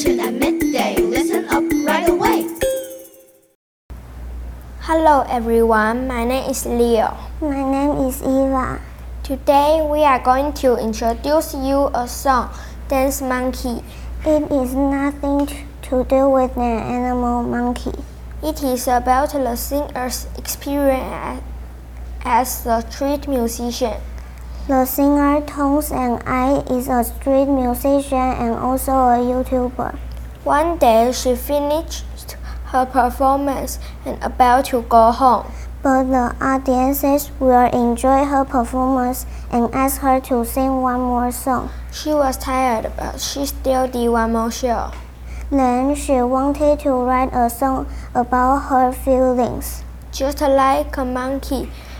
[0.00, 0.96] attention at midday.
[0.96, 2.48] Listen up right away.
[4.80, 7.16] Hello everyone, my name is Leo.
[7.40, 8.80] My name is Eva.
[9.22, 12.50] Today we are going to introduce you a song,
[12.88, 13.84] Dance Monkey.
[14.24, 15.46] It is nothing
[15.82, 17.92] to do with an animal monkey.
[18.42, 21.42] It is about the singer's experience
[22.24, 24.00] as a street musician.
[24.70, 29.98] The singer Tones and I is a street musician and also a YouTuber.
[30.44, 32.04] One day she finished
[32.66, 35.50] her performance and about to go home.
[35.82, 41.70] But the audiences will enjoy her performance and ask her to sing one more song.
[41.90, 44.92] She was tired, but she still did one more show.
[45.50, 49.82] Then she wanted to write a song about her feelings.
[50.12, 51.68] Just like a monkey,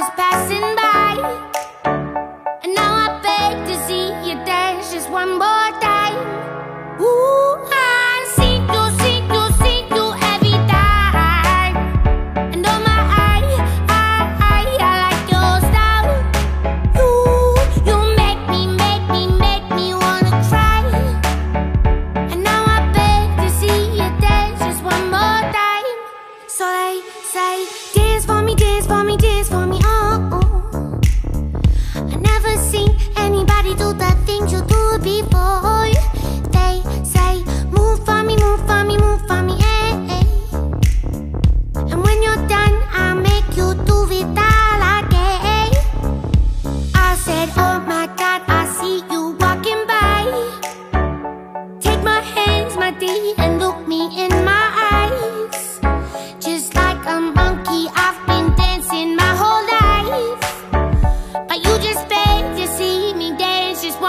[0.00, 1.12] was passing by.
[2.64, 6.16] And now I beg to see you dance just one more time.
[7.00, 11.76] Ooh, I see you, see you, see you every time.
[12.54, 12.98] And oh my,
[13.28, 13.44] I,
[13.88, 14.02] I,
[14.56, 16.10] I, like your style.
[17.04, 17.52] Ooh,
[17.88, 20.80] you make me, make me, make me wanna cry.
[22.32, 25.88] And now I beg to see you dance just one more time.
[26.46, 27.02] So they
[27.34, 27.54] say,
[27.94, 28.49] dance for me.
[34.40, 35.59] Things you do before.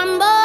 [0.04, 0.41] one more.